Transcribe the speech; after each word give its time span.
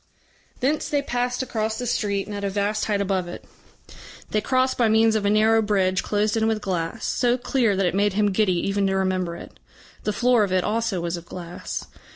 Thence 0.61 0.89
they 0.89 1.03
passed 1.03 1.43
across 1.43 1.77
the 1.77 1.85
street 1.85 2.25
and 2.25 2.35
at 2.35 2.43
a 2.43 2.49
vast 2.49 2.85
height 2.85 3.01
above 3.01 3.27
it. 3.27 3.45
They 4.31 4.41
crossed 4.41 4.75
by 4.75 4.89
means 4.89 5.13
of 5.13 5.27
a 5.27 5.29
narrow 5.29 5.61
bridge 5.61 6.01
closed 6.01 6.35
in 6.35 6.47
with 6.47 6.59
glass, 6.59 7.05
so 7.05 7.37
clear 7.37 7.75
that 7.75 7.85
it 7.85 7.93
made 7.93 8.13
him 8.13 8.31
giddy 8.31 8.67
even 8.67 8.87
to 8.87 8.95
remember 8.95 9.35
it. 9.35 9.59
The 10.03 10.11
floor 10.13 10.43
of 10.43 10.51
it 10.51 10.63
also 10.63 11.01
was 11.01 11.17
of 11.17 11.27
glass. 11.27 11.85